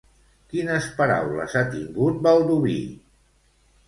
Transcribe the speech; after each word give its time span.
Quines 0.51 0.85
paraules 1.01 1.53
ha 1.59 1.63
tingut 1.75 2.17
Baldoví? 2.29 2.79